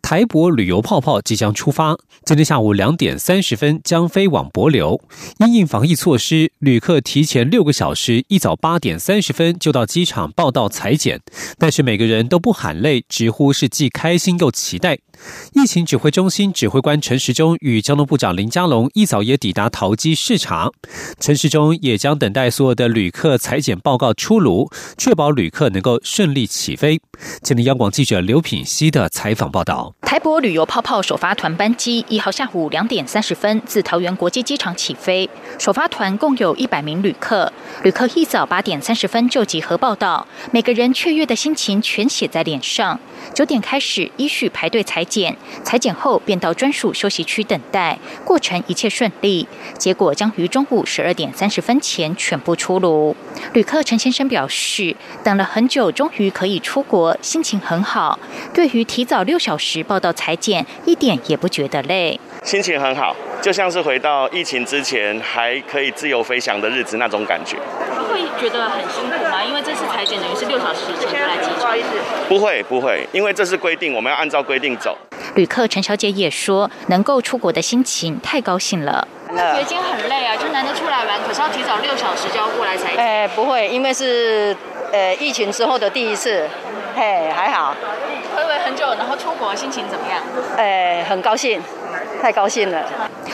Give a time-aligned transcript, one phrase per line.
[0.00, 5.00] 台博旅游泡泡即将出发，今天下午两点三十分将飞往博流。
[5.38, 11.20] 因应防疫措施，旅客提前六个小时，一早八点三十分就到机场报到裁剪。
[11.58, 14.98] 但是每个人都不喊累，直呼是既开心又期待。
[15.52, 20.70] 疫情指挥中心指挥官陈时中与交通部长林佳龙一早也抵达桃机视察。
[21.18, 27.00] 陈时中也将等待所有的旅客裁剪报告出炉，确保旅客能够顺利起飞。
[27.42, 29.65] 今天央广记者刘品希的采访报。
[30.02, 37.52] 台博旅游泡泡首发团班机一号下午两点三十分自桃园国际机场起飞，首发团共有一百名旅客。
[37.82, 43.00] 旅客一早八点三十分就集合报道，每个人雀跃的心情全写在脸上。
[43.34, 49.48] 九点开始依序排队裁剪，裁剪后便到专属休息区等待，过程一切顺利。
[49.76, 53.16] 结果将于中午十二点三十分前全部出炉。
[53.52, 58.20] 旅客陈先生表示，等了很久，终于可以出国，心情很好。
[58.54, 67.56] 对于提早六小时报道裁剪，一点也不觉得累，心情很好，就像是回到疫情之前还可以自由飞翔的日子那种感觉。
[68.10, 69.44] 会觉得很辛苦吗？
[69.44, 71.76] 因为这次裁剪等于是六小时前就来机场。
[72.28, 74.96] 不会不会，因为这是规定，我们要按照规定走。
[75.34, 79.06] 旅客陈小姐也说，能够出国的心情太高兴了。
[79.28, 83.04] 觉得很累啊，就难得出来玩，可是要提早六小时就要过来裁剪。
[83.04, 84.56] 哎，不会，因为是
[84.92, 86.48] 呃疫情之后的第一次，
[86.96, 87.74] 嘿，还好。
[88.34, 90.18] 回味很久，然后出国心情怎么样？
[90.56, 91.60] 哎，很高兴，
[92.22, 92.86] 太高兴了。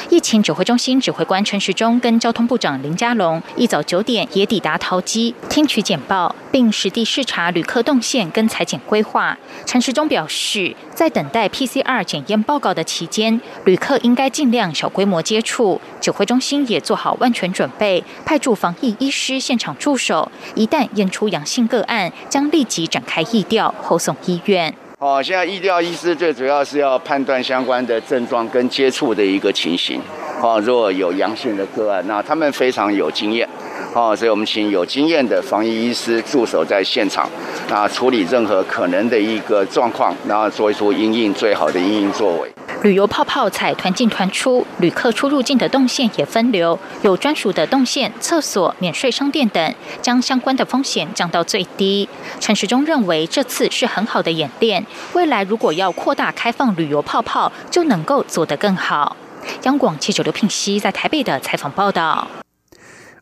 [0.08, 9.36] 疫情指挥中心指挥官陈时中跟交通部长林佳龙一早九点也抵达桃机，听取简报，并实地视察旅客动线跟裁剪规划。
[9.66, 15.80] 陈时中表示，在等待 PCR 检验报告的期间，旅客应该尽量小规模接触。
[16.00, 24.74] 指挥中心也做好万全准备，派驻防疫医师现场驻守，一旦验出阳性个案，将立即展开疫调，后送医院。
[24.98, 30.00] 哦，现在疫调医师最主要是要判断相关的症状跟接触的一个情形。
[30.40, 33.48] 哦，如果有阳性的个案，那他们非常有经验。
[33.94, 37.28] 哦，所以我们请有经验的防疫医师驻守在现场，
[37.68, 42.50] 那处理任何可能的一个状况，然后做出应应最好的应应作为。
[42.82, 52.08] 旅游泡泡彩团进团出，旅客出入境的动线也分流，有专属的动线、厕所、免税商店等，将相关的风险降到最低。
[52.40, 59.16] 陈时中认为这次是很好的演练，未来如果要扩大开放旅游泡泡，就能够做得更好。
[59.62, 62.26] 央广记者刘聘熙在台北的采访报道。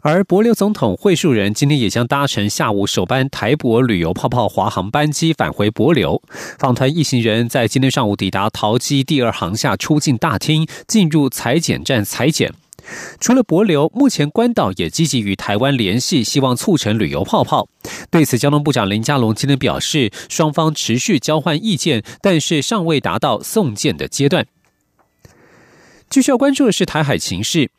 [0.03, 6.23] 而博流总统惠树人今天也将搭乘下午首班台博旅游泡泡华航班机返回博流。
[6.59, 12.55] 访团一行人在今天上午抵达桃机第二航厦出境大厅，进入裁剪站裁剪。
[13.21, 17.69] 除了博流，目前关岛也积极与台湾联系，希望促成旅游泡泡。
[18.11, 24.47] 对此，交通部长林佳龙今天表示，双方持续交换意见，但是尚未达到送件的阶段。
[26.09, 27.71] 继续要关注的是台海情势。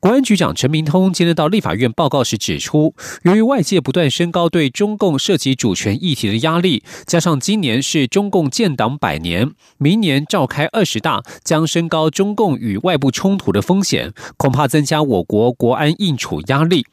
[0.00, 16.86] 国安局长陈明通今天到立法院报告时指出，由于外界不断升高对中共涉及主权议题的压力，加上今年是中共建党百年，明年召开二十大将升高中共与外部冲突的风险，恐怕增加我国国安应处压力。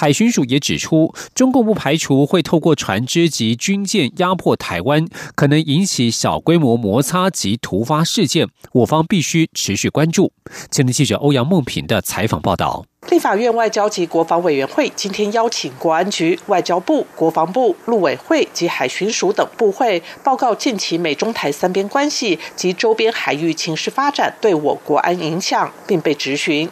[0.00, 10.32] 海巡署也指出，中共不排除会透过船只及军舰压迫台湾，可能引起小规模摩擦及突发事件，我方必须持续关注。
[10.70, 12.86] 前天记者欧阳梦平的采访报道。
[13.08, 26.68] 立法院外交及国防委员会今天邀请国安局、外交部、国防部、陆委会及海巡署等部会报告近期美中台三边关系及周边海域情势发展对我国安影响，并被质询。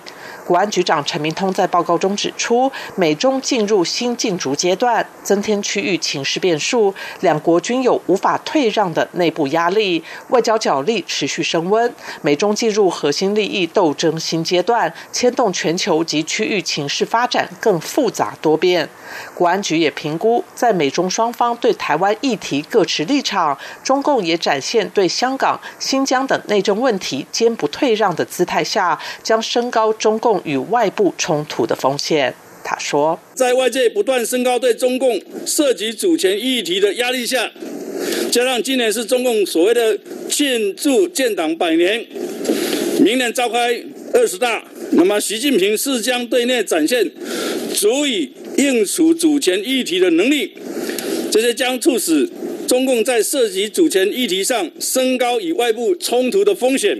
[0.47, 11.92] 国安局长陈明通在报告中指出，美中进入新竞逐阶段，增添区域情势变数，两国均有无法退让的内部压力，外交角力持续升温，
[12.22, 18.88] 美中进入核心利益斗争新阶段，牵动全球及区域情势发展更复杂多变。
[19.34, 32.34] 国安局也评估，在美中双方对台湾议题各持立场，中共也展现对香港、新疆等内政问题坚不退让的姿态下，将升高中共与外部冲突的风险。
[32.64, 37.50] 他说，在外界不断升高对中共涉及主权议题的压力下，
[38.30, 39.98] 加上今年是中共所谓的
[40.28, 42.04] 庆祝建党百年，
[43.00, 43.82] 明年召开
[44.12, 44.62] 二十大，
[44.98, 47.10] 那么习近平是将对内展现
[47.72, 48.30] 足以。
[48.59, 50.50] 应处主权议题的能力，
[51.30, 52.28] 这些将促使
[52.66, 56.98] 中共在涉及主权议题上升高与外部冲突的风险，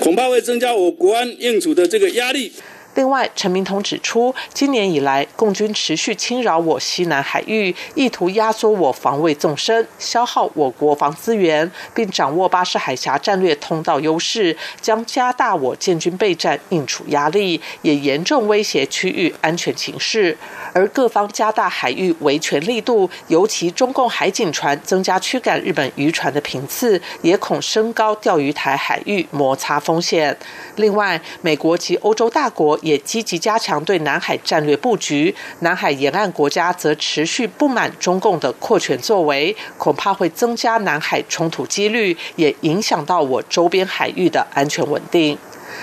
[0.00, 2.50] 恐怕会增加我国安应处的这个压力。
[2.94, 20.36] 另外，陈明通指出，今年以来，共军持续侵扰我西南海域，意图压缩我防卫纵深，消耗我国防资源，并掌握巴士海峡战略通道优势，将加大我建军备战应处压力，也严重威胁区域安全形势。
[20.72, 30.36] 而各方加大海域维权力度，尤其中共海警船增加驱赶日本渔船的频次，也恐升高钓鱼台海域摩擦风险。
[30.76, 45.36] 另外，美国及欧洲大国也积极加强对南海战略布局，南海沿岸国家则持续不满中共的扩权作为，恐怕会增加南海冲突几率，也影响到我周边海域的安全稳定。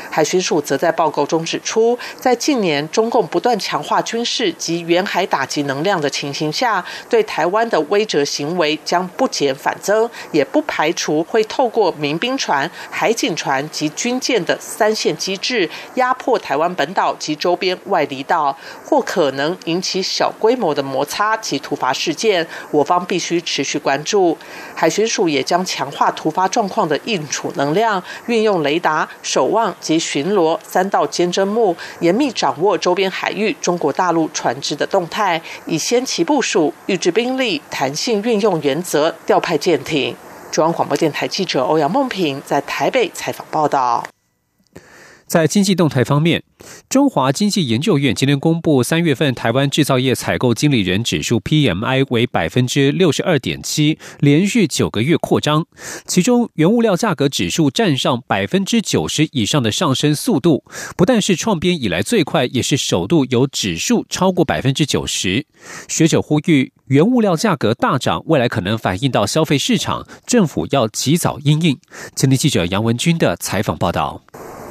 [0.10, 22.48] 海巡署则在报告中指出，在近年中共不断强化军事及远海打击能量的情形下，对台湾的威慑行为将不减反增，也不排除会透过民兵船、海警船及军舰的三线机制，压迫台湾本岛及周边外离岛，或可能引起小规模的摩擦及突发事件。
[22.72, 24.38] 我方必须持续关注。
[24.74, 29.76] 海巡署也将强化突发状况的应处能量，运用雷达、守望。
[29.80, 40.16] 及巡逻三道监侦目，严密掌握周边海域中国大陆船只的动态，以先期部署、预置兵力、弹性运用原则调派舰艇。
[40.52, 44.08] 中央广播电台记者欧阳梦平在台北采访报道。
[45.28, 46.42] 在经济动态方面，
[46.90, 55.66] 中华经济研究院今天公布，三月份台湾制造业采购经理人指数 PMI 为百分之六十二点七，连续九个月扩张。
[56.06, 60.64] 其中，原物料价格指数占上百分之九十以上的上升速度，
[60.96, 65.46] 不但是创编以来最快，也是首度有指数超过百分之九十。
[65.90, 71.78] 学者呼吁，原物料价格大涨，未来可能反映到消费市场，政府要及早应应。
[72.16, 74.24] 今天记者杨文军的采访报道。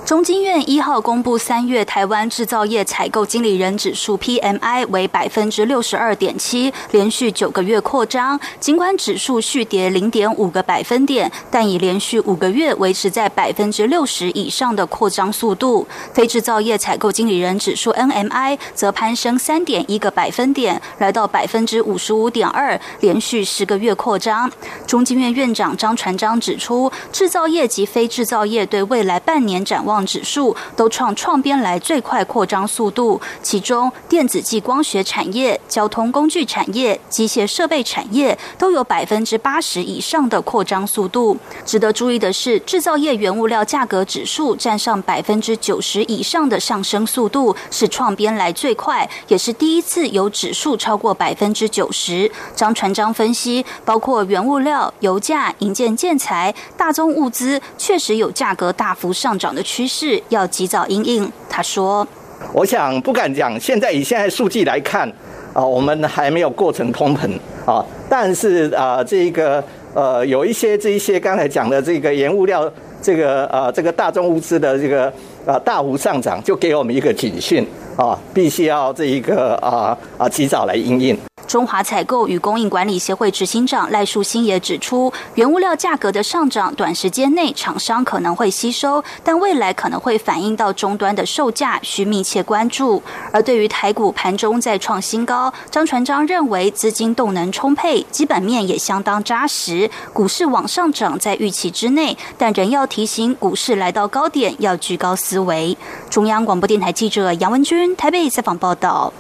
[0.07, 8.39] 中经院一号公布三月台湾制造业采购经理人指数 PMI 为百分之六十二点七，连续九个月扩张。
[8.61, 15.85] 尽管指数续跌零点五个百分点，但已连续五个月维持在百分之六十以上的扩张速度。
[16.13, 24.49] 非制造业采购经理人指数 NMI 则攀升三点一个百分点，来到百分之五十五点二，连续十个月扩张。
[24.87, 29.96] 中经院院长张传章指出，制造业及非制造业对未来半年展望。
[30.05, 41.37] 指数都创创编来最快扩张速度，其中电子及光学产业、交通工具产业、机械设备产业都有百分之八十以上的扩张速度。
[41.65, 52.31] 值得注意的是，制造业原物料价格指数占上百分之九十以上的上升速度，是创编来最快，也是第一次有指数超过百分之九十。
[52.55, 59.86] 张传章分析，包括原物料、油价、营建建材、大宗物资，确实有价格大幅上涨的趋。
[59.87, 61.31] 是要及早应应。
[61.49, 62.07] 他说
[62.53, 65.11] ：“我想不敢讲，现在以现在数据来看，
[65.53, 67.31] 啊，我们还没有过程通膨
[67.65, 69.63] 啊，但是啊，这个
[69.95, 75.13] 呃，有一些这一些刚才讲的这个原物料，这个呃，这个大宗物资的这个
[75.47, 77.67] 啊大幅上涨，就给我们一个警讯
[77.97, 93.03] 啊，必须要这一个啊啊及早来应应。”中华采购与供应管理协会执行长赖树新也指出，原物料价格的上涨，短时间内厂商可能会吸收，但未来可能会反映到终端的售价，需密切关注。
[93.33, 105.77] 而对于台股盘中再创新高，张传章认为资金动能充沛，基本面也相当扎实，股市往上涨在预期之内，但仍要提醒股市来到高点要居高思维。
[106.11, 109.13] 中央广播电台记者杨文君台北采访报道。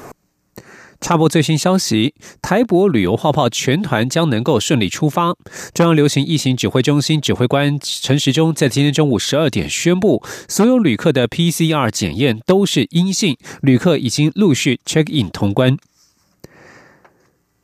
[1.00, 5.34] 插播最新消息，台博旅游泡泡全团将能够顺利出发。
[5.72, 15.76] 中央流行疫情指挥中心指挥官陈时中在今天中午十二点宣布，所有旅客的 PCR 检验都是阴性，旅客已经陆续 check in 通关。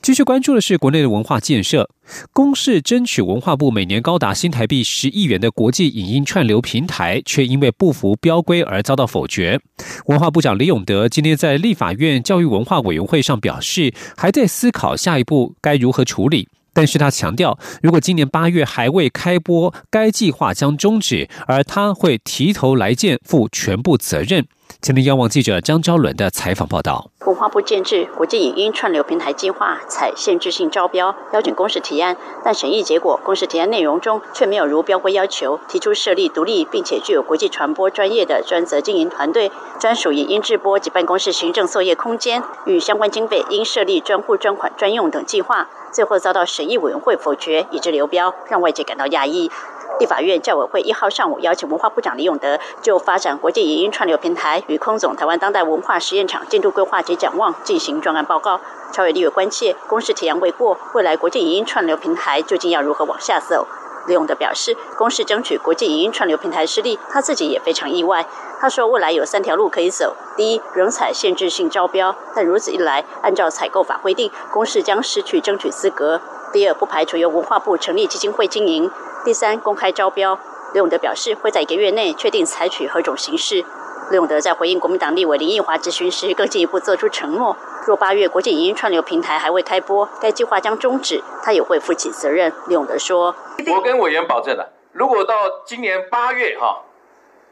[0.02, 1.88] 继续关注的是国内的文化建设，
[2.32, 9.60] 公示争取文化部每年高达新台币十亿元的国际影音串流平台，却因为不符标规而遭到否决。
[10.06, 16.48] 文化部长李永德今天在立法院教育文化委员会上表示，还在思考下一步该如何处理。
[16.74, 24.46] 但是他强调，如果今年八月还未开播，该计划将终止，而他会提头来见，负全部责任。
[24.80, 27.10] 今天央网记者张昭伦的采访报道。
[27.26, 49.50] 文化部建制国际影音串流平台计划采限制性招标标准公示提案，但审议结果公示提案内容中却没有如标规要求提出设立独立并且具有国际传播专业的专责经营团队、专属影音制播及办公室行政作业空间与相关经费应设立专户专款专用等计划，最后遭到审议委员会否决，以致流标，让外界感到讶异。
[49.98, 58.60] 立法院教委会一号上午邀请文化部长李永德就发展国际影音串流平台与空总台湾当代文化实验场进度规划及展望进行专案报告。
[58.92, 63.66] 超越立委关切，公示提案未过，未来国际影音串流平台究竟要如何往下走？
[64.06, 68.26] 李永德表示，公示争取国际影音串流平台失利，他自己也非常意外。
[68.60, 76.18] 他说，未来有三条路可以走：第一，人采限制性招标，但如此一来，按照采购法规定，公示将失去争取资格；
[76.52, 78.90] 第二，不排除由文化部成立基金会经营。
[79.24, 80.36] 第三，公开招标。
[80.74, 83.64] 刘永德表示，会在一个月内确定采取何种形式。
[84.10, 92.52] 刘永德在回应国民党立委林奕华质询时，更进一步做出承诺：若八月国际影音串流平台还未开播，该计划将终止，他也会负起责任。
[92.66, 93.34] 刘永德说
[93.72, 96.82] ：“我跟委员保证了，如果到今年八月哈，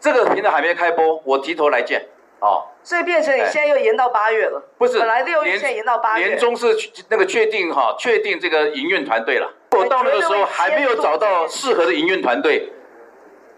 [0.00, 2.08] 这个平台还没开播，我提头来见。
[2.40, 4.60] 哦，所以变成你现在又延到八月了？
[4.76, 6.26] 不是，本来六月现在延到八月。
[6.26, 6.74] 年终是
[7.10, 12.72] 那个确定哈，确定这个营运团队了。”我到那个时候还没有找到适合的营运团队，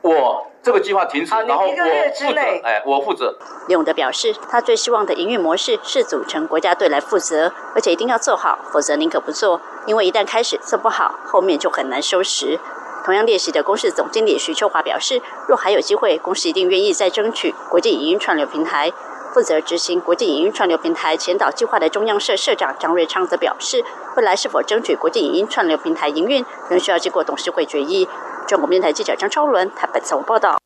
[0.03, 3.39] 我这个计划停止，然后我负责，哎，我负责。
[3.67, 12.59] 李永德表示，他最希望的营运模式是组成国家队来负责，而且一定要做好，否则宁可不做，因为一旦开始做不好，后面就很难收拾。
[13.05, 18.93] 同样练习的公司总经理徐秋华表示，若还有机会，公司一定愿意再争取国际影音串流平台。
[19.33, 23.83] 负责执行国际影音串流平台前导计划的中央社社长张瑞昌则表示，
[24.17, 28.07] 未来是否争取国际影音串流平台营运，仍需要经过董事会决议。
[28.47, 30.59] 中国电台记者张超伦台北综报道。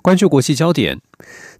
[0.00, 0.98] 关注国际焦点，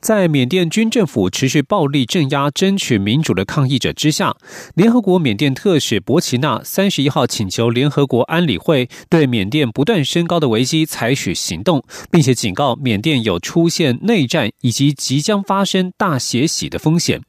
[0.01, 4.35] 在缅甸军政府持续暴力镇压争取民主的抗议者之下，
[4.75, 17.21] 联合国缅甸特使博奇纳三十一号请求联合国安理会对缅甸不断升高的危机采取行动，并且警告缅甸有出现内战以及即将发生大血洗的风险。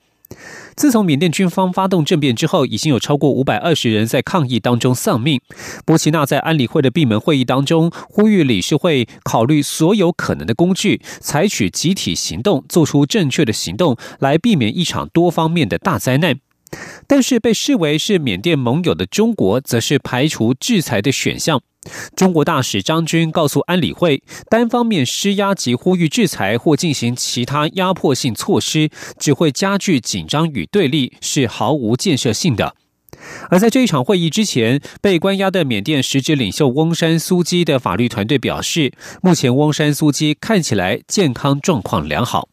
[0.75, 5.41] 自从缅甸军方发动政变之后，已经有超过五百二十人在抗议当中丧命。
[5.85, 16.39] 波奇纳在安理会的闭门会议当中呼吁理事会考虑所有可能的工具，采取集体行动，做出正确的行动，来避免一场多方面的大灾难。
[17.05, 21.61] 但是，被视为是缅甸盟友的中国，则是排除制裁的选项。
[22.15, 32.75] 中国大使张军告诉安理会，单方面施压及呼吁制裁或进行其他压迫性措施，只会加剧紧张与对立，是毫无建设性的。
[33.49, 42.47] 而在这一场会议之前，被关押的缅甸实职领袖翁山苏基的法律团队表示，目前翁山苏基看起来健康状况良好。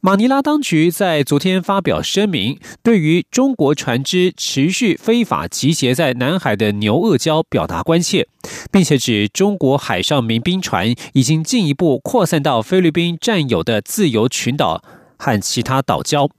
[0.00, 8.28] 马尼拉当局在昨天发表声明，对于中国船只持续非法集结在南海的牛轭礁表达关切，
[8.70, 14.84] 并且指中国海上民兵船已经进一步扩散到菲律宾占有的自由群岛
[15.16, 16.30] 和其他岛礁。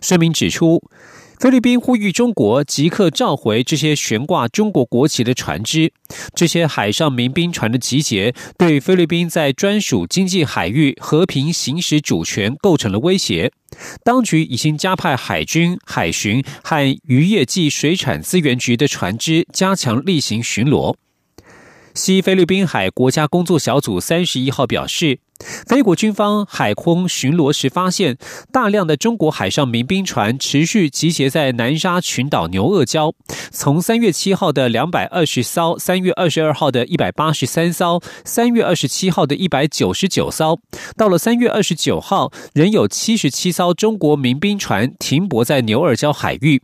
[0.00, 0.80] 声明指出。
[1.38, 5.92] 菲律宾呼吁中国即刻召回这些悬挂中国国旗的船只。
[6.34, 13.52] 这些海上民兵船的集结，对菲律宾在专属经济海域和平行使主权构成了威胁。
[14.04, 20.94] 当局已经加派海军、海巡和渔业及水产资源局的船只，加强例行巡逻。
[21.94, 25.20] 西菲律宾海国家工作小组三十一号表示。
[25.66, 28.16] 菲国军方海空巡逻时发现，
[28.52, 33.12] 大量的中国海上民兵船持续集结在南沙群岛牛轭礁。
[33.50, 40.60] 从三月七号的两百二十艘，三月二十二号的一百八十三艘，三月二十七号的一百九十九艘，
[40.96, 46.62] 到了三月二十九号，仍有七十七艘中国民兵船停泊在牛耳礁海域。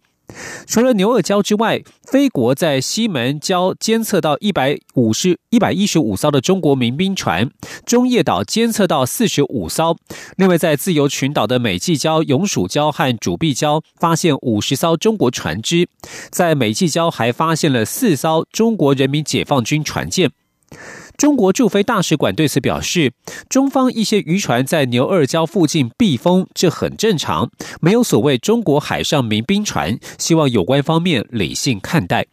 [0.66, 7.50] 除了牛耳礁之外，菲国在西门礁监测到一百五十一百一十五艘的中国民兵船，
[7.84, 9.96] 中业岛监测到四十五艘。
[10.36, 15.88] 另外，在自由群岛的美济礁、永暑礁和主碧礁发现五十艘中国船只，
[16.30, 20.30] 在美济礁还发现了四艘中国人民解放军船舰。
[21.20, 23.12] 中国驻菲大使馆对此表示，
[23.50, 27.50] 中方一些渔船在牛二礁附近避风，这很正常，
[27.82, 32.24] 没有所谓中国海上民兵船，希望有关方面理性看待。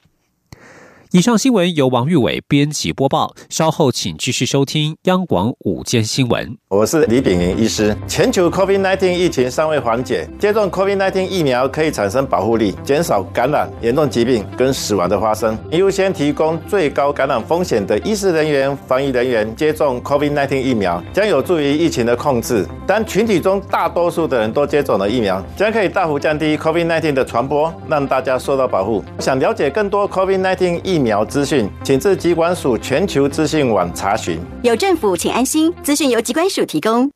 [1.18, 6.56] 以上新闻由王玉伟编辑播报，稍后请继续收听央广午间新闻。
[6.70, 7.98] 我是李炳云医师。
[8.08, 15.58] 全球 COVID-19 疫情尚未缓解，接种 COVID-19 疫苗可以产生保护力，减少感染、严重疾病跟死亡的发生。
[15.72, 22.64] 优先提供最高感染风险的医师人员、防疫人员接种 COVID-19 疫苗，将有助于疫情的控制。
[22.86, 29.04] 当群体中大多数的人都接种了疫苗，将可以大幅降低 COVID-19 的传播，让大家受到保护。
[29.18, 31.07] 想了解更多 COVID-19 疫苗。
[31.08, 34.38] 苗资讯，请至疾管署全球资讯网查询。
[34.62, 35.74] 有政府，请安心。
[35.82, 37.10] 资讯由疾管署提供。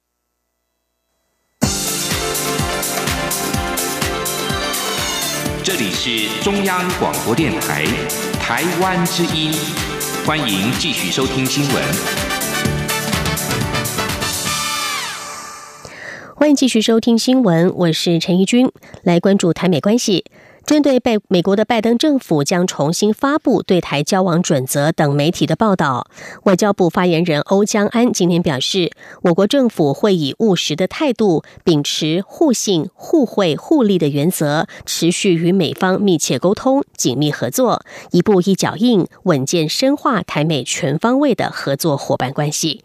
[5.62, 7.84] 这里是中央广播电台
[8.40, 9.52] 台湾之音，
[10.26, 11.84] 欢迎继续收听新闻。
[16.38, 18.72] 欢迎继续收听新闻，我是陈怡君，
[19.04, 20.24] 来关注台美关系。
[20.66, 26.08] 针对拜美国的拜登政府将重新发布对台交往准则等媒体的报道，
[26.44, 28.92] 外交部发言人欧江安今天表示，
[29.24, 42.84] 我国政府会以务实的态度，秉持互信、互惠、互利的原则，持续与美方密切沟通、紧密合作，一步一脚印，稳健深化台美全方位的合作伙伴关系。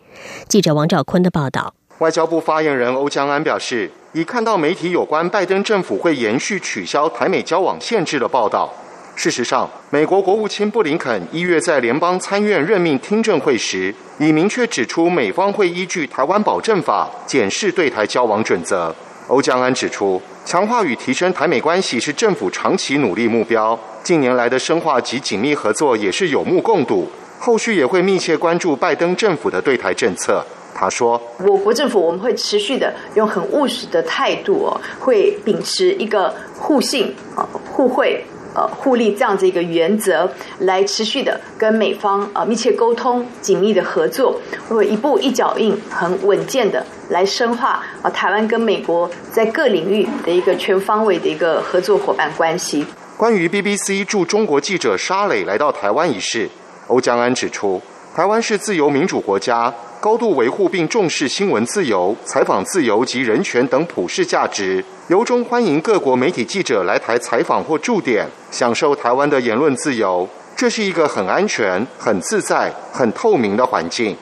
[0.48, 1.74] 记者王兆坤的报道。
[1.98, 3.90] 外交部发言人欧江安表示。
[4.16, 8.72] 已看到媒体有关拜登政府会延续取消台美交往限制的报道。
[9.14, 18.94] 事实上，美国国务卿布林肯一月在联邦参院任命听证会时，已明确指出美方会依据《台湾保证法》检视对台交往准则。
[19.28, 27.06] 欧江安指出，强化与提升台美关系是政府长期努力目标，近年来的深化及紧密合作也是有目共睹。
[27.38, 30.42] 后续也会密切关注拜登政府的对台政策。
[30.78, 38.22] 他说：“我国政府我们会持续的用很务实的态度哦，会秉持一个互信、啊互惠、
[38.54, 40.28] 呃互利这样子一个原则，
[40.58, 52.84] 来持续的跟美方啊密切沟通、紧密的合作，会一步一脚印、很稳健的来深化啊台湾跟美国在各领域的一个全方位的一个合作伙伴关系。”
[53.16, 56.50] 关于 BBC 驻中国记者沙磊来到台湾一事，
[56.88, 57.80] 欧江安指出，
[58.14, 59.72] 台湾是自由民主国家。
[60.06, 70.28] 高度维护并重视新闻自由、采访自由及人权等普世价值，由衷欢迎各国媒体记者来台采访或驻点，享受台湾的言论自由。
[70.54, 74.16] 这是一个很安全、很自在、很透明的环境。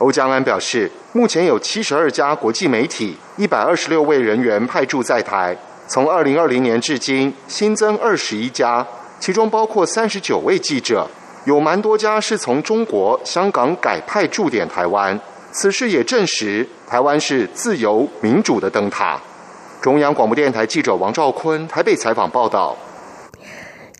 [0.00, 5.56] 欧江安表示，目前有七十二家国际媒体、一百二十六位人员派驻在台，
[5.88, 8.86] 从二零二零年至今新增二十一家，
[9.18, 11.08] 其中包括三十九位记者。
[11.44, 15.18] 有蛮多家是从中国香港改派驻点台湾，
[15.50, 19.20] 此事也证实台湾是自由民主的灯塔。
[19.80, 22.76] 中央广播电台记者王兆坤台北采访报道。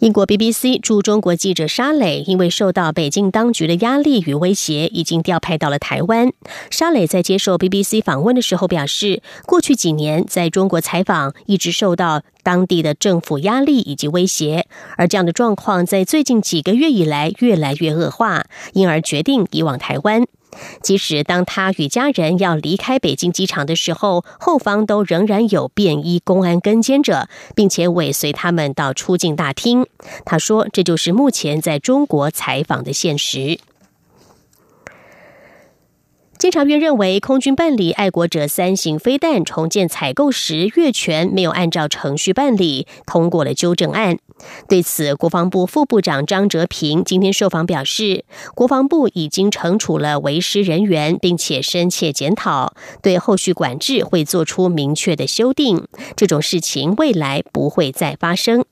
[0.03, 6.33] 英国 BBC 驻中国记者沙磊因为受到北京当局的压力与威胁，已经调派到了台湾。
[6.71, 20.27] 沙磊在接受 BBC 访问的时候表示，过去几年在中国采访一直受到当地的政府压力以及威胁，而这样的状况在最近几个月以来越来越恶化，因而决定移往台湾。
[20.83, 29.87] 即使当他与家人要离开北京机场的时候，后方都仍然有便衣公安跟监着，并且尾随他们到出境大厅。
[30.25, 33.59] 他说：“这就是目前在中国采访的现实。”
[36.43, 44.19] 监察院认为，空军办理爱国者三型飞弹重建采购时越权，没有按照程序办理，通过了纠正案。
[44.69, 48.25] 对此，国防部副部长张哲平今天受访表示，
[48.57, 55.87] 国防部已经惩处了为师人员，并且深切检讨，对后续管制会做出明确的修订。
[56.17, 58.65] 这种事情未来不会再发生。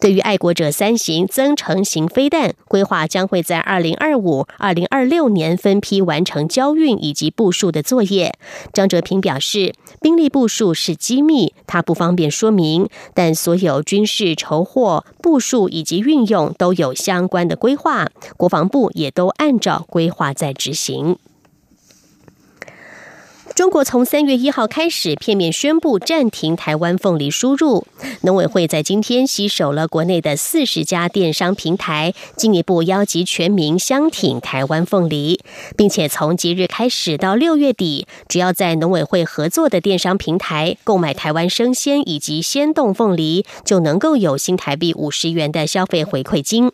[0.00, 8.34] 对于爱国者三型增程型飞弹规划，将会在二零二五、二零二六年分批完成交运以及部署的作业。
[8.72, 21.16] 张哲平表示，兵力部署是机密，他不方便说明，但所有军事筹获、部署以及运用都有相关的规划，国防部也都按照规划在执行。
[23.54, 27.86] 中国从三月一号开始片面宣布暂停台湾凤梨输入。
[28.22, 35.40] 农委会在今天携手了国内的四十家电商平台，进一步邀集全民相挺台湾凤梨，
[35.76, 46.70] 并且从即日开始到六月底，只要在农委会合作的电商平台购买台湾生鲜以及鲜冻凤梨，就能够有新台币五十元的消费回馈金。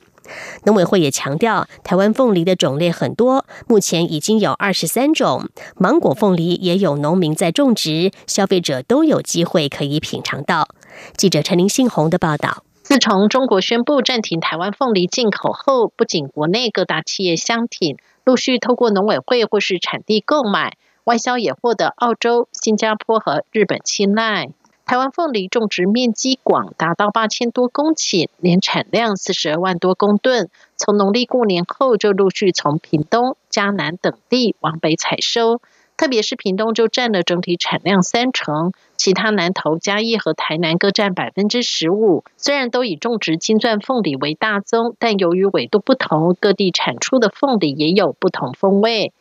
[0.64, 10.68] 农委会也强调，台湾凤梨的种类很多，目前已经有二十三种芒果凤梨，也有农民在种植，消费者都有机会可以品尝到。
[11.16, 12.64] 记者陈林信宏的报道。
[12.82, 24.50] 自从中国宣布暂停台湾凤梨进口后，不仅国内各大企业相挺，陆续透过农委会或是产地购买，外销也获得澳洲、新加坡和日本青睐。
[24.88, 30.48] 台湾凤梨种植面积广，达到八千多公顷，年产量四十二万多公吨。
[30.78, 35.60] 从农历过年后，就陆续从屏东、嘉南等地往北采收。
[35.98, 42.24] 特别是屏东就占了整体产量三成，其他南投、嘉义和台南各占百分之十五。
[42.38, 49.12] 虽然都以种植金钻凤梨为大宗，但由于纬度不同，各地产出的凤梨也有不同风味。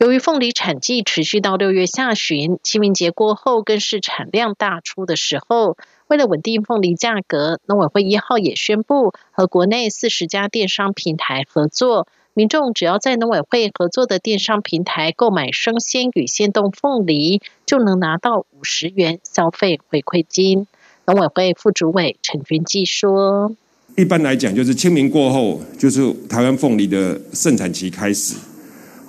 [0.00, 5.76] 由于凤梨产季持续到六月下旬，清明节过后更是产量大出的时候。
[6.08, 12.08] 为了稳定凤梨价格，农委会一号也宣布和国内四十家电商平台合作。
[12.32, 20.66] 民众只要在农委会合作的电商平台购买生鲜与鲜冻凤梨，就能拿到五十元消费回馈金。
[21.04, 23.54] 农委会副主委陈君基说
[23.98, 28.36] ：“一般来讲，就是清明过后，就是台湾凤梨的盛产期开始，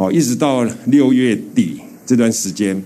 [0.01, 2.81] 哦，一直到六月底这段时间。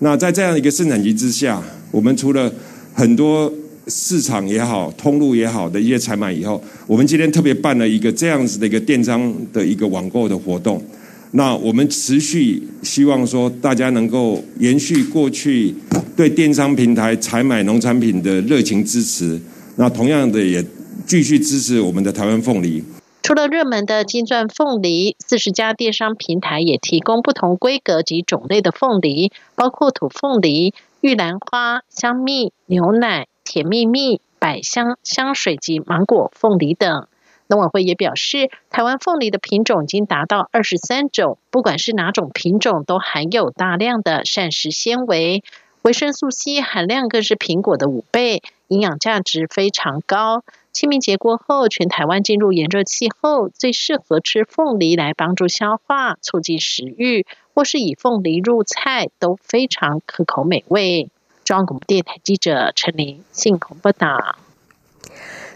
[0.00, 2.52] 那在这样一个盛产期之下，我们除了
[2.92, 3.52] 很多。”
[3.88, 10.84] 市场也好，通路也好的一些采买以后，我们今天特别办了一个这样子的一个电商的一个网购的活动。
[11.30, 15.72] 那我们持续希望说，大家能够延续过去
[16.16, 19.40] 对电商平台采买农产品的热情支持。
[19.76, 20.64] 那同样的，也
[21.06, 22.82] 继续支持我们的台湾凤梨。
[23.26, 33.26] 除了热门的金钻凤梨，四十家电商平台也提供不同规格及种类的凤梨，包括土凤梨、玉兰花、香蜜、牛奶。
[33.42, 37.08] 甜蜜蜜、百香、香水及芒果凤梨等，
[37.48, 45.42] 农委会也表示，台湾凤梨的品种已经达到二十三种，不管是哪种品种，都含有大量的膳食纤维，
[45.82, 50.44] 维生素 C 含量更是苹果的五倍，营养价值非常高。
[50.76, 61.08] 清明节过后，全台湾进入炎热气候，最适合吃凤梨来帮助消化、促进食欲，或是以凤梨入菜，都非常可口美味。
[61.44, 64.36] 中央广播电台记者陈琳信鸿报道：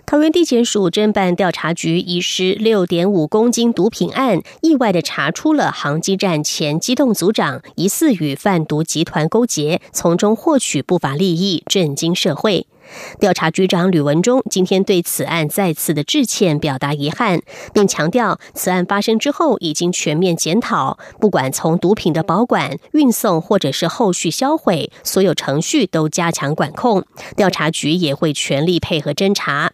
[0.07, 12.67] 桃园地检署侦办调查局遗失六点五公斤毒品案，意外的查出了航机站前机动组长疑似与贩毒集团勾结，从中获取不法利益，震惊社会。
[13.19, 17.41] 调查局长吕文忠今天对此案再次的致歉，表达遗憾，
[17.73, 27.05] 并强调此案发生之后已经全面检讨，不管从毒品的保管、运送或者是后续销毁，所有程序都加强管控，
[27.37, 29.73] 调查局也会全力配合侦查。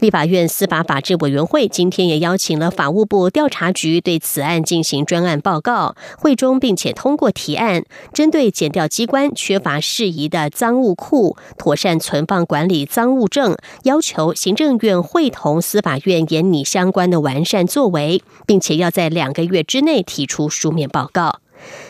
[0.00, 21.40] 立法院司法法制委员会今天也邀请了法务部调查局对此案进行专案报告，会中并且通过提案，针对检调机关缺乏适宜的赃物库，妥善存放管理赃物证，要求行政院会同司法院研拟相关的完善作为，并且要在两个月之内提出书面报告。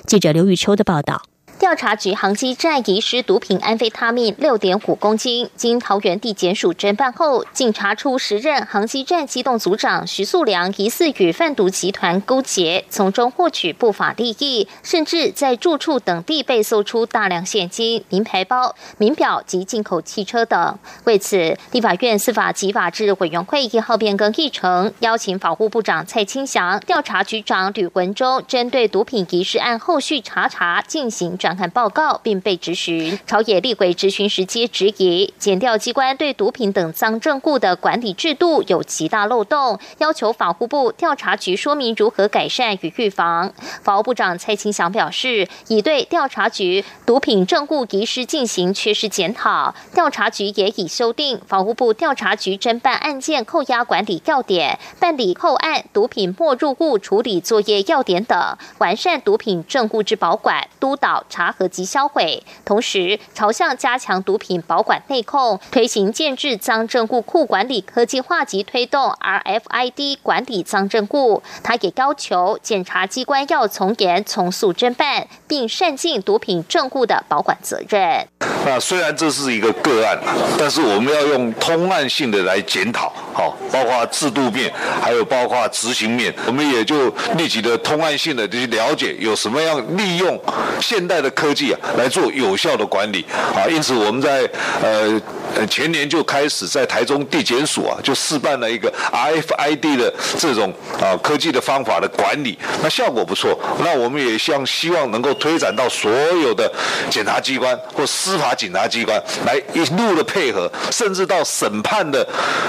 [0.06, 1.31] 记者刘玉秋的报道。
[1.62, 20.76] 调查局航机站遗失毒品安非他命六点五公斤，经桃园地检署侦办后，竟查出时任航机站机动组长徐素良疑似与贩毒集团勾结，从中获取不法利益，甚至在住处等地被搜出大量现金、名牌包、名表及进口汽车等。
[21.04, 31.51] 为此，立法院司法及法制委员会一号变更议程，邀请法务部长蔡清祥、调查局长吕文忠针对毒品遗失案后续查查进行转。
[31.56, 43.52] 看报告并被质询，朝野立委质询时皆质疑，检调机关对毒品等赃证物的管理制度有极大漏洞，要求法务部调查局说明如何改善与预防。
[43.82, 61.52] 法务部长蔡清祥表示，已对调查局毒品证物遗失进行缺失检讨，调查局也已修订法务部调查局侦办案件扣押管理要点、办理扣案毒品没入物处理作业要点等，完善毒品证物之保管、督导查。
[61.52, 71.42] 核及销毁，同时朝向加强毒品保管内控，推行建制赃证物库管理科技化及推动 RFID 管理赃证物。
[71.62, 78.26] 他也要求检察机关要从严从速侦办，并善尽毒品证物的保管责任。
[78.64, 80.18] 那虽然这是一个个案，
[80.58, 90.40] 但是我们要用通案性的来检讨，好，包括制度面，还有包括执行面，我们也就立即的通案性的去了解有什么样利用
[90.80, 91.32] 现代的。
[91.34, 93.24] 科技啊，来做有效的管理
[93.56, 94.48] 啊，因此我们在
[94.80, 103.58] 呃前年就开始在台中地检署啊，就试办了一个 RFID 的这种啊科技的方法的管理，那效果不错。
[103.82, 106.70] 那我们也希希望能够推展到所有的
[107.10, 112.24] 检察机关或司法警察机关来一路的配合，甚至到审判的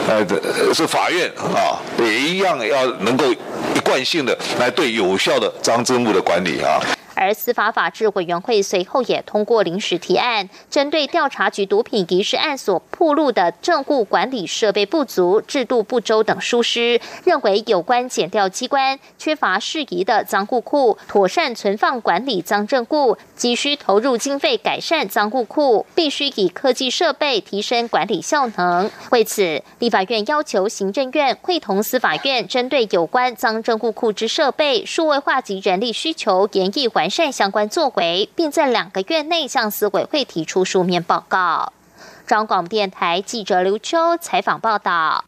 [0.08, 0.26] 呃
[0.74, 3.26] 是法院啊，也一样要能够
[3.76, 6.80] 一贯性的来对有效的张真物的管理啊。
[7.24, 28.92] 而司法法制委员会随后也通过临时提案，针对调查局毒品疑事案所铺露的证物管理设备不足、制度不周等疏失，认为有关检调机关缺乏适宜的赃物库，妥善存放管理赃证物，急需投入经费改善赃物库，必须以科技设备提升管理效能。
[29.12, 37.12] 为此，立法院要求行政院会同司法院，针对有关赃证物库之设备数位化及人力需求，研议完。
[37.13, 41.71] 善相关作为，并在两个月内向司委会提出书面报告。
[42.26, 45.26] 中广电台记者刘秋采访报道。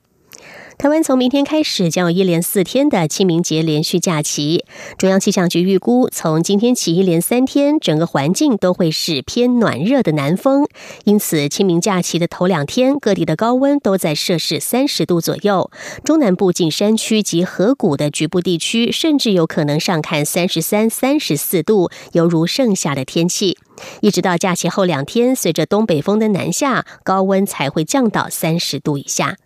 [0.77, 4.65] 台湾从明天开始将有一连四天的清明节连续假期。
[4.97, 10.67] 中央气象局预估，从今天起一连三天，整个环境都会是偏暖热的南风，
[11.05, 15.71] 因此清明假期的头两天，各地的高温都在摄氏三十度左右。
[16.03, 23.57] 中南部近山区及河谷的局部地区，甚至有可能上看三十三、三十四度，犹如盛夏的天气。
[24.01, 29.37] 一直到假期后两天，随着东北风的南下，高温才会降到三十度以下。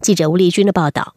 [0.00, 1.14] 记者吴丽君的报道。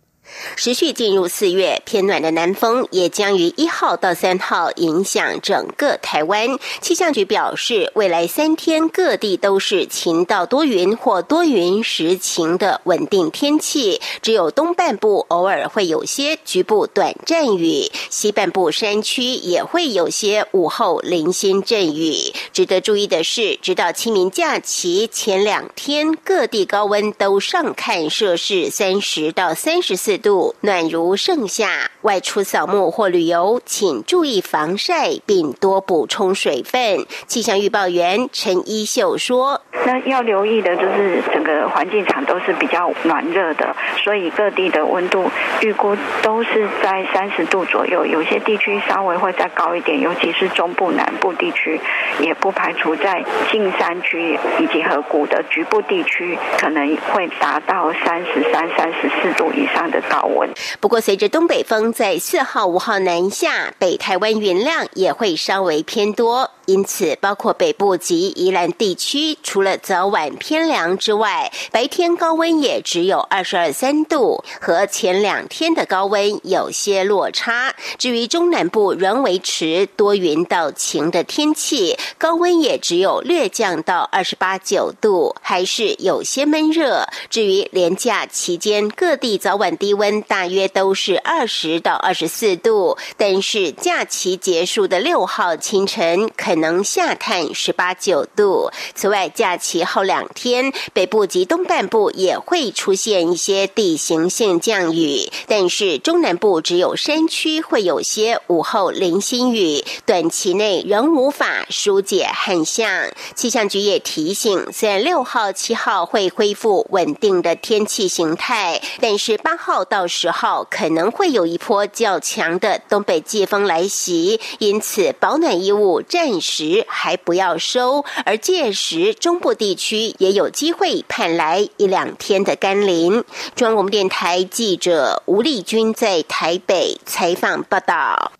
[0.55, 6.57] 持续进入四月，偏暖的南风也将于一号到三号影响整个台湾。
[6.81, 22.33] 气象局表示，未来三天各地都是晴到多云或多云时晴的稳定天气，只有东半部偶尔会有些局部短暂雨，西半部山区也会有些午后零星阵雨。
[22.51, 30.16] 值得注意的是，直到清明假期前两天，各地高温都上看摄氏三十到三十四。
[30.17, 37.05] 度暖如盛夏，外出扫墓或旅游，请注意防晒，并多补充水分。
[37.27, 45.29] 气象预报员陈一秀说：“那要留意的就是整个环境场都是比较暖热的，所以各地的温度
[45.61, 51.79] 预估都是在三十度左右，有些地区稍微会再高一点，尤其是中部南部地区，
[52.19, 60.53] 也不排除在近山区以及河谷的局部地区可能会达到三十三、三十四度以上的。”高温。
[60.79, 66.51] 不过，随着东北风在四号、五号南下，北台湾云量也会稍微偏多。
[66.67, 77.73] 因此，包括北部及宜兰地区，除了早晚偏凉之外，白天高温也只有二十二三度，和前两天的高温有些落差。
[77.97, 87.07] 至于中南部，仍维持多云到晴的天气，高温也只有略降到二十八九度，还是有些闷热。
[87.29, 96.56] 至于连假期间，各地早晚低温大约都是二十到二十四度，但是假期结束的六号清晨肯。
[96.57, 98.69] 能下探十八九度。
[98.93, 112.87] 此外，假期后两天，北部及东半部也会出现一些地形性降雨，但是中南部只有山区会有些午后零星雨，短期内仍无法疏解旱象。
[113.35, 126.39] 气象局也提醒，虽然六号、七号会恢复稳定的天气形态，但是八号到十号可能会有一波较强的东北季风来袭，因此保暖衣物暂。
[126.47, 133.25] 时还不要收，而届时中部地区也有机会盼来一两天的甘霖。
[133.55, 138.31] 中央广播电台记者吴丽君在台北采访报道。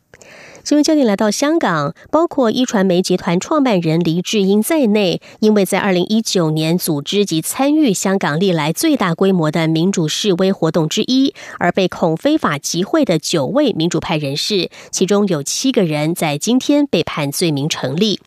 [0.68, 18.20] 新闻焦点来到香港，包括一传媒集团创办人黎智英在内，因为在二零一九年组织及参与香港历来最大规模的民主示威活动之一，而被控非法集会的九位民主派人士，其中有七个人在今天被判罪名成立。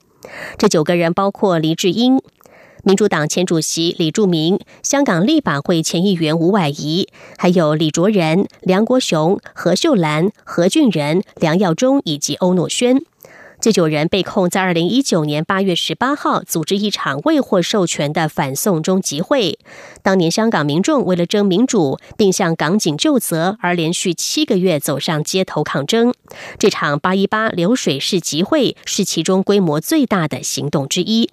[0.57, 2.23] 这九个人包括黎智英。
[2.83, 13.03] 民主党前主席李柱铭、香港立法会前议员吴婉仪，还有李卓人、梁国雄、何秀兰、何俊仁、梁耀忠以及欧诺轩，
[13.61, 19.59] 这九人被控在二零一九年八月十八号组织一场未获授权的反送中集会。
[20.03, 26.15] 当年香港民众为了争民主，并向港警就责，而连续七个月走上街头抗争。
[26.59, 31.29] 这场八一八流水式集会是其中规模最大的行动之一。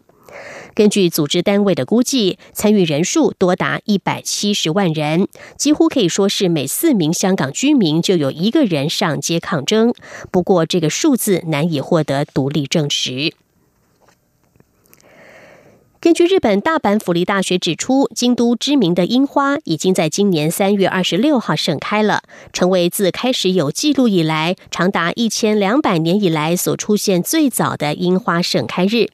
[0.74, 5.28] 根据组织单位的估计，参与人数多达一百七十万人，
[5.58, 9.94] 几乎可以说是每四名香港居民就有一个人上街抗争。
[10.32, 13.34] 不过，这个数字难以获得独立证实。
[16.00, 22.22] 根据日本大阪府立大学指出，京都知名的樱花已经在今年三月二十六号盛开了，
[22.54, 29.08] 成为自开始有记录以来，长达一千两百年以来所出现最早的樱花盛开日。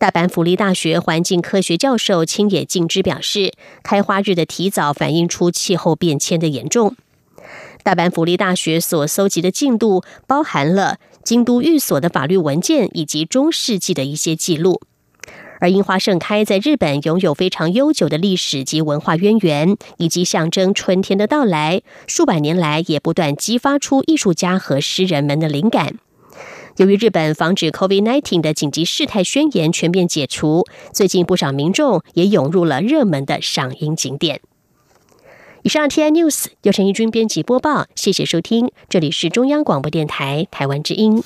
[0.00, 6.96] 大阪府立大学环境科学教授青野敬之表示，开花日的提早反映出气候变迁的严重。
[7.82, 14.80] 大阪府立大学所搜集的进度包含了京都寓所的法律文件以及中世纪的一些记录。
[15.58, 25.96] 而樱花盛开在日本拥有非常悠久的历史及文化渊源，以及象征春天的到来，数百年来也不断激发出艺术家和诗人们的灵感。
[26.76, 34.40] 由于日本防止 COVID-19 的紧急事态宣言全面解除，最近不少民众也涌入了热门的赏樱景点。
[35.62, 41.22] 以上 T I News 由陈义军编辑播报，谢谢收听，这里是中央广播电台台湾之音。